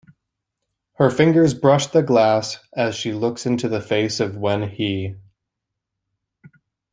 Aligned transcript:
Her 0.93 1.11
fingers 1.11 1.53
brush 1.53 1.85
the 1.85 2.01
glass 2.01 2.57
as 2.75 2.95
she 2.95 3.13
looks 3.13 3.45
into 3.45 3.69
the 3.69 3.81
face 3.81 4.19
of 4.19 4.35
Wen 4.35 4.67
He. 4.67 5.15